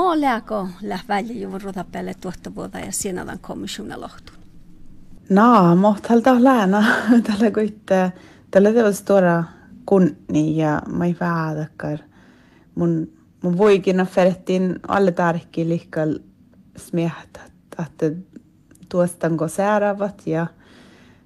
[0.00, 4.32] Lääkö läh väliä juuri rotapelle tuotta vuotta ja sienadan komissiona lohtu?
[5.28, 6.84] No, mohtalta läänä
[7.26, 8.12] tällä kuitte.
[8.50, 9.44] Tällä teos stora
[9.86, 11.98] kunni ja mä ei väärkar.
[12.74, 16.18] Mun, mun voikin ferrettiin alle tärkki liikkal
[16.76, 17.40] smiehtä,
[17.82, 18.10] että
[18.88, 20.46] tuostanko säärävät ja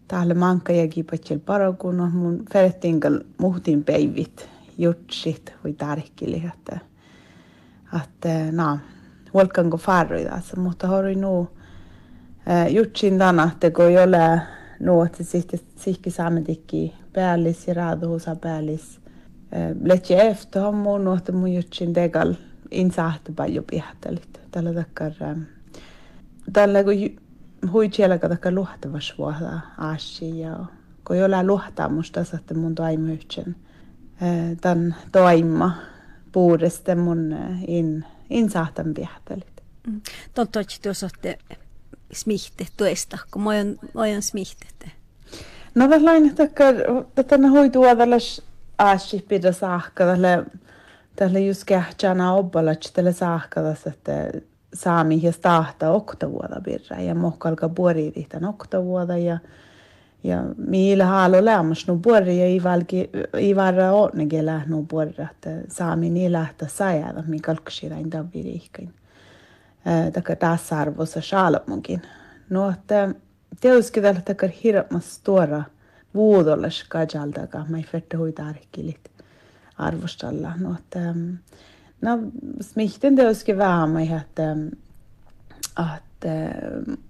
[0.09, 3.01] täällä manka ja kipatsel parakunno mun ferrettiin
[3.39, 4.49] muhtin päivit
[4.79, 6.94] jutsit voi tärkki liikkää
[7.95, 8.79] att na
[9.35, 11.49] huolkanko farroidassa, mutta hori nu
[12.71, 14.41] jutsin tänä, että kun ei ole
[14.81, 19.01] nu, että sitten sihki saametikki päällis ja raaduhusa päällis.
[19.85, 22.35] Letje efter har mun että mun jutsin tegal
[22.71, 24.41] insahti paljon pihtelit.
[24.51, 25.13] Tällä takkar
[26.53, 26.95] tällä kun
[27.73, 30.65] hui siellä katakka luhtavas vuoda aasi ja
[31.07, 33.57] kun ei ole luhtaa musta että mun toimuyhtsen
[34.61, 35.73] tämän toimma
[36.35, 39.63] puudesta mun eh, in, in saatan pihtelit.
[39.87, 40.01] Mm.
[40.27, 41.39] Että tuossa olette
[42.13, 44.91] smihte tuesta, kun mä oon, mä oon smihtete.
[45.75, 48.43] No tällainen, että tänne hoituu tällais
[48.79, 50.45] aasi pidä saakka, tälle
[51.17, 54.31] tälle just kähtsänä obballa, että tälle saakka että
[54.75, 58.13] saami ja tahta oktavuoda pirra ja mohkalka puori
[58.49, 59.39] oktavuoda ja
[60.25, 66.33] ja miillä haalo lämmäs no puori ja ivalki ivara onnege lähnu puori että saami niin
[66.33, 68.95] lähtä sajada mi kalkshi rain daviri ihkain
[70.13, 72.03] taka taas arvossa shalmunkin
[72.51, 73.15] no että
[73.61, 75.63] teoski tällä takar hirmas tuora
[76.15, 79.11] vuodollas kajaldaga mai fette hui tarkkilit
[79.79, 81.15] arvostalla no että
[82.01, 82.19] no
[82.61, 84.57] smihten teoski vähämä että
[85.77, 86.25] att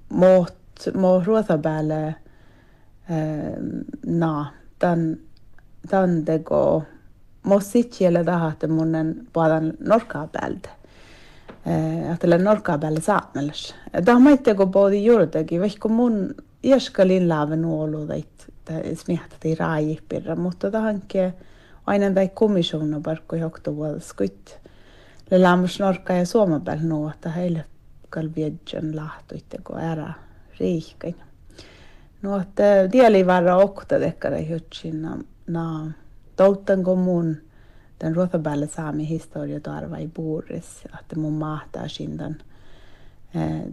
[0.08, 2.14] mått må ruota päälle
[4.06, 5.16] na, tämän,
[5.88, 6.82] tämän teko,
[7.42, 10.68] mossit siellä tahatte munnen puhutaan norkaa päältä.
[12.08, 13.74] Ajattelen norkaa päällä saamelles.
[14.04, 18.44] Tämä mä itse kun puhutin juurtakin, vaikka mun ieskalin laaven ollut, että
[18.94, 21.32] smihtäti raajipirra, mutta tahankin
[21.86, 24.28] aina tai komissiona parkko johto vuodessa, kun
[25.30, 27.64] le lämmäs norkaa ja suomen päällä nuota heille
[28.10, 30.12] kalviedjan lahtoitte, kun ära
[30.60, 31.16] riihkain.
[32.24, 35.90] No, että tieli varra okta tekkare hytsin na, na
[36.36, 37.36] touttan mun
[38.00, 42.36] den ruothabälle saami historia tarva i buuris, että mun mahtaa sindan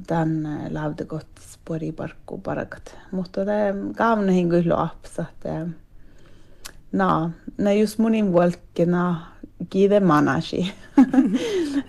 [0.07, 2.97] tämän lautakottis poriparkku parakat.
[3.11, 5.67] Mutta tämä kaavnehin kyllä apsa, että
[6.91, 9.27] na, na just munin vuolkkina
[9.69, 10.73] kiide manasi.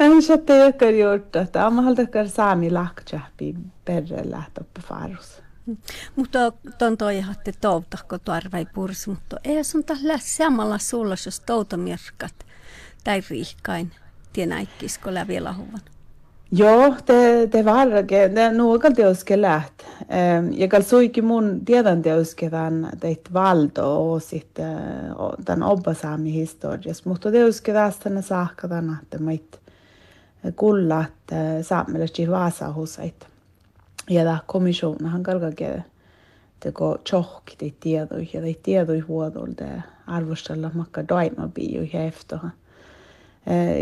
[0.00, 5.42] En se teekar gjort, että ammahaltakar saami laktsahpi perre lähtoppi farus.
[6.16, 12.34] Mutta ton toi hatte toutahko tarvai purs, mutta ei sun tällä samalla sulla, jos toutamirkat
[13.04, 13.92] tai riihkain
[14.32, 15.80] tienäikkisko läpi lahuvan.
[16.54, 18.28] Joo, det, det var det.
[18.34, 19.82] Det är något jag ska lärt.
[20.52, 24.58] Jag kan så mycket mun tiedän teoske tämän teit valdo och sitt
[25.46, 29.60] den obbasami historias, mutta teoske tästä ne saakka tämän, että meit
[30.56, 33.31] kullat saamelaisesti vaasahusait
[34.06, 35.84] tämä komissionahan kalkake
[36.60, 39.64] teko tjohki tei tiedoi ja tei tiedoi huodolta
[40.06, 42.52] arvostella makka daima biu ja eftohan.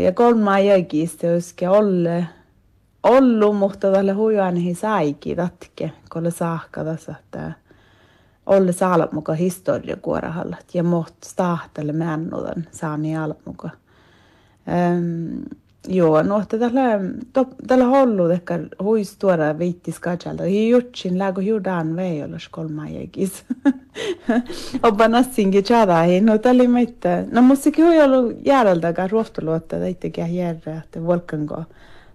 [0.03, 2.27] Ja kolma jägistä olisikin olle
[3.03, 7.51] ollu, mutta tälle huijaanihin saikin tatke, kun saakka tässä, että
[8.45, 13.69] olle saalat muka historia kuorahallat ja moht stahtelle männudan saami alat muka.
[14.67, 15.43] Um,
[15.87, 16.81] Joo, no että tällä,
[17.67, 20.43] tällä hollu ehkä huis tuoda viittis katsalta.
[20.43, 23.45] Hi jutsin lägo judan vei olla kolma jäkis.
[24.83, 26.21] Oppa nassinkin chadahi.
[26.21, 27.23] No tällä meitä.
[27.31, 31.63] No musikin hui ollut järjeltäkään ruoftoluotta teittekin järjä, että volkanko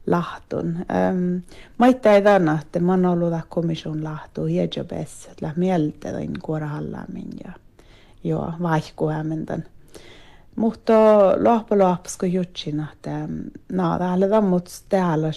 [0.07, 0.67] lahtun.
[0.67, 1.43] Um,
[1.79, 7.53] Maitta ei tänä, että mä oon ollut komission lahtu hiedjobessa, että mieltä toin kuorahallaamin ja
[8.25, 9.65] joo, vaihkuhämmentän.
[10.57, 10.93] Mutta
[11.45, 13.29] lohpaloapsko jutsin, että
[13.73, 15.31] no, täällä tammut täällä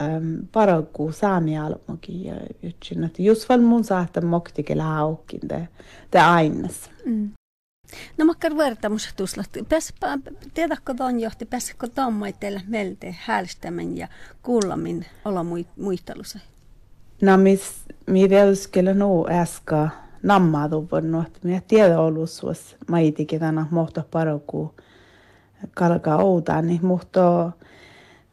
[0.00, 5.68] um, paraku saami almokin ja jutsin, että just val mun saattaa moktikella haukin te,
[6.10, 6.90] te aines.
[7.04, 7.30] Mm.
[8.18, 9.50] No makkar vertamustuslat.
[10.54, 14.08] Tiedätkö ton johti, pääsikö tommoitteilla melte häälstämän ja
[14.42, 15.46] kuullamin olla
[15.76, 16.38] muistelussa?
[17.22, 17.72] No mis,
[18.06, 19.88] mi reuskele no äsken
[20.24, 21.28] nammaaduvannut.
[21.42, 24.74] Minä tiedä ollut suos maitikin tänä mohto paraku
[25.74, 27.52] kalka outani, mutta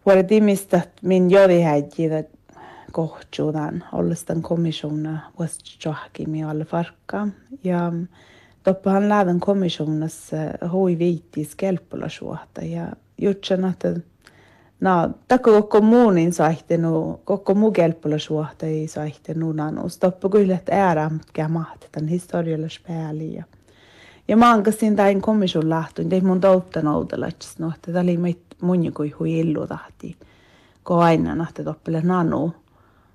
[0.05, 2.23] vuodet timistä min jodi häijitä
[2.91, 7.27] kohtsuudan ollestan komissiona vuosi johki alle farkka.
[7.63, 7.93] Ja
[8.63, 10.37] toppahan lähden komissionassa
[10.71, 12.87] hui viittis kelppulasuotta ja
[13.21, 13.95] jutsen, että
[15.27, 19.89] Takko koko muunin saihtenu, koko muu kelppolasuhta ei saihtenu nanu.
[19.89, 23.43] Stoppa kyllä, että ääräm kämahti tämän historialle pääli.
[24.27, 28.17] Ja, mä ankasin tain komissun lähtöön, tein mun toutta noutelats, no, että tämä oli
[28.61, 30.17] mun kuin hui illu tahti.
[30.83, 32.53] Ko aina nahti toppele nanu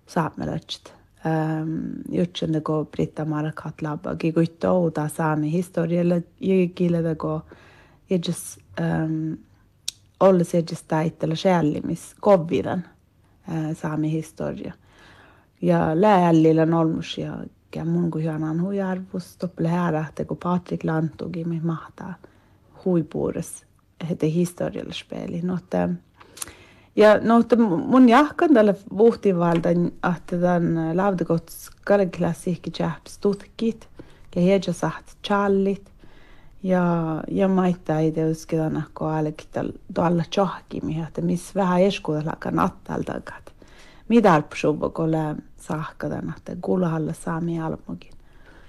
[0.07, 0.83] saamelats.
[1.27, 1.81] Um,
[2.13, 7.43] jutsen ko Britta Markat labba, ki kuitto outa saami historialle, jykille ko,
[8.11, 8.19] ja
[8.81, 9.37] um,
[10.21, 10.45] olla
[10.89, 12.85] taitella själlimis kovvidan
[13.75, 14.73] saami historia.
[15.63, 17.05] Ja läällillä on ollut
[17.77, 22.15] ja mun kun hieman huijarvus topple härähte kun Patrik Lantugi mi mahtaa
[22.85, 23.67] huipuures
[24.11, 25.41] hete historialla speli.
[25.43, 25.89] No, että,
[26.97, 29.69] ja no, että mun jahkan tällä vuhtivalta,
[30.17, 33.89] että tämän lautakots kalklassikki chaps tutkit,
[34.37, 35.91] ja heidä saht challit,
[36.63, 36.85] ja,
[37.31, 39.65] ja maittaa itse usketaan, kun alekita
[39.95, 43.53] tuolla johkimi, että missä vähän eskuudella kannattalta, että
[44.09, 48.13] mitä arpsuva, kun ole sahkadan, että kuulahalla saami almokin.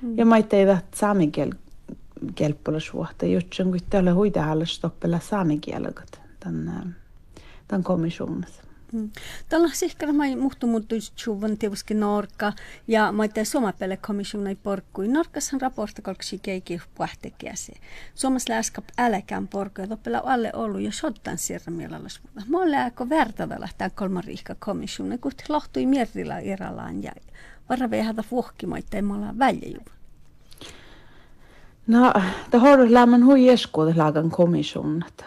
[0.02, 0.18] Mm.
[0.18, 1.52] Ja maittaa ei saami kiel,
[2.36, 6.96] kelppola suhta, jutsen kun täällä huidahalla stoppella saami kielakot tämän,
[7.68, 8.64] tämän komissionissa.
[8.94, 9.10] Mm.
[9.50, 12.54] Tällä sihkara mai muhtu muuttuisi chuvan tiuski norka
[12.88, 15.08] ja maite somapelle komissionai porkkui.
[15.08, 17.74] Norkassan raportta kolksi keiki puhtekiäsi.
[18.16, 22.10] Suomessa läskap äläkään porkku ja toppela alle ollut jo sottan sirra mielellä.
[22.48, 27.12] Molle aiko vertada lähtää kolman riikka komissione, kun lohtui mierrillä iralaan ja
[27.70, 29.97] varra vehätä fuhkimaita ei me ollaan väljäjuva.
[31.88, 32.14] No,
[32.52, 35.26] det har lämmen hui eskuudelaagan komissionat.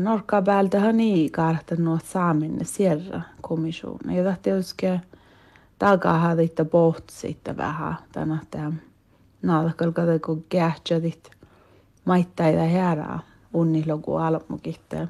[0.00, 4.14] Norka päältähän niin kartanut saaminne sierra komissiona.
[4.14, 5.00] Ja tahti uske
[5.78, 6.66] takaa hadita
[7.10, 8.72] siitä vähän tänä tämä
[9.42, 11.30] nalkalkata kun kähtsätit
[12.04, 13.18] maittaita härää
[13.54, 15.08] unnilogu almukitte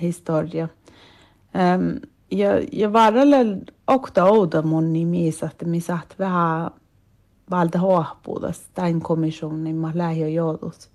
[0.00, 0.68] historia.
[2.30, 3.36] Ja, ja varrella
[3.86, 6.70] okta ouda mun nimissä, että mi saat vähän
[7.50, 10.90] valta hoahpuutas tämän komissionin mä lähiö joutus.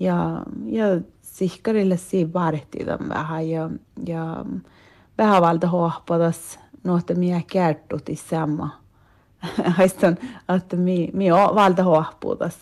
[0.00, 0.84] Ja, ja
[1.22, 3.70] sihkarille siinä vaadittiin vähän ja,
[4.06, 4.44] ja
[5.18, 8.70] vähän valta hoahpuutas nuotta minä kertuti samma.
[9.76, 10.18] Haistan,
[10.56, 12.56] että mi, mi valta hoahpuutas.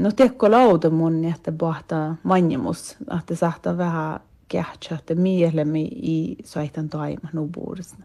[0.00, 6.88] No tiekko lauta mun, että pohtaa manjemus, että saattaa vähän kähtsä, että mielemme i soitan
[6.88, 7.96] toima nubuudesta.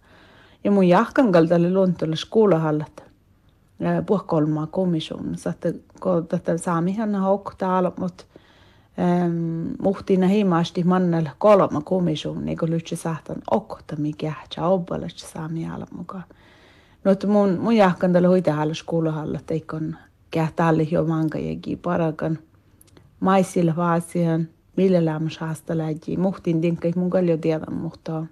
[0.63, 3.08] Ja mun jahkan kaltalle luontolle skuulahallat
[4.05, 8.23] puhkolmaa komissionissa, että kun tätä saamihan hauktaa, mutta
[9.81, 16.23] muhtina himaasti mannella kolma komission, niin kuin lyhtsä sahtan okta, mikä ja obbalasta saami mukaan.
[17.03, 19.95] No, että mun, mun jahkan tällä skuulahalla, että eikon
[20.31, 22.39] kähtälle jo mankajekin parakan
[23.19, 26.17] maisilla vaasihan, millä lämmäs haasta läji.
[26.17, 28.25] Muhtin tinkkai mun kaljo tiedä, mutta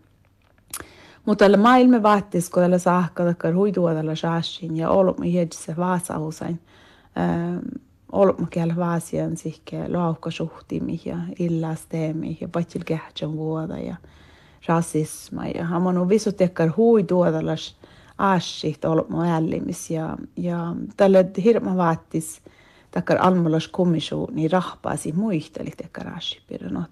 [1.28, 6.60] mutta tällä maailma vaattis, kun tällä saakka takkar huidua tällä shashin ja olemme hiedessä vaasausain.
[8.12, 13.96] Olemme kielä vaasian sihke laukkasuhtimi ja illasteemi ja patsil kähtsän vuoda ja
[14.68, 15.46] rasisma.
[15.46, 17.56] Ja hamanu visu tekkar huidua tällä
[18.18, 22.42] ashit olemme ällimis ja, ja tällä hirma vaattis
[22.92, 26.70] takkar almalas komissu niin rahpaasi muisteli tekkar ashipirra.
[26.70, 26.84] No,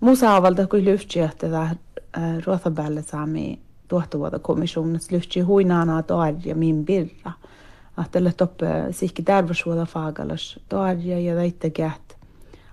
[0.00, 1.30] Musa avalta kuin lyftsiä
[2.16, 7.32] tätä ruotsabälle saami tuohtuvuota komissionissa lyhtsi huinaana toarja min birra.
[7.96, 12.02] Ahtelle toppe sihki terveyshuolta faagalas toarja ja taitte käht.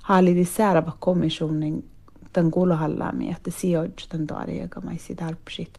[0.03, 1.89] Haalidi säärävä komissionin
[2.33, 5.73] tämän kuulahallaami, että sijoitsi tämän toarja, joka maisi tarpsit.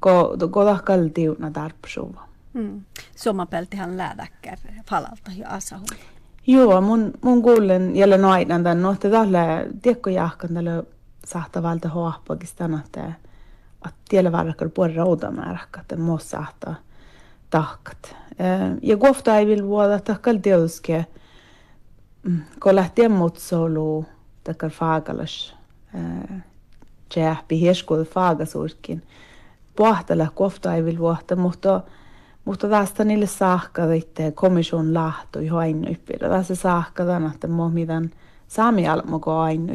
[0.00, 2.28] Ko, ko tahkal tiuna tarpsuva.
[2.52, 2.80] Mm.
[3.16, 4.58] Somapeltihan lääväkkär
[4.90, 5.84] falalta ja asahu.
[6.46, 10.82] Joo, mun, mun kuulen jälleen aina tämän, no, että tällä tiekko jahkan tällä
[11.26, 13.12] sahtavalta hoahpakistan, että
[13.84, 16.74] att tiellä varkar på roudamäärä, että muu sahtaa
[17.50, 18.16] tahkat.
[18.82, 21.06] Ja kohta ei vil vuoda tahkal teuske,
[22.62, 24.04] kun lähtee mut solu
[24.44, 25.54] takar faagalas,
[27.08, 29.02] tjääppi hieskuudu faagasuurkin.
[29.76, 31.80] Pohtella kohta ei vil vuoda, mutta
[32.44, 36.28] mutta tästä niille saakka itse komission lahto jo aina yppidä.
[36.28, 38.10] Tässä saakka tämän, että mo mitään
[38.48, 39.72] saami almoko aina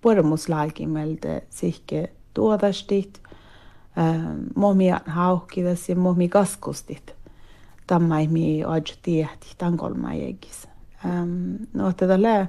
[0.00, 3.22] pormuslaakimelta sihke tuodastit,
[4.56, 7.14] momi haukkidas ja momi kaskustit.
[7.86, 10.68] Tämä ei mi ojo tiehti, tämän kolma jäkis.
[11.74, 12.46] No, että tällä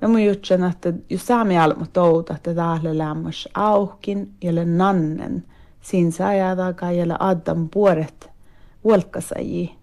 [0.00, 5.44] No mun jutsen, että jos saami almo touta, että täällä lämmäs aukin, ja nannen,
[5.80, 6.56] siinä saa ja
[7.18, 8.30] addan puoret,
[8.84, 9.74] vuolkkasaji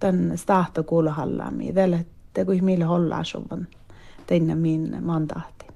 [0.00, 1.72] tämän stahto kuulohallaami.
[1.72, 1.98] Tällä
[2.34, 3.66] te kuin millä hollaa sovan
[4.26, 5.67] teidän min mandaatti.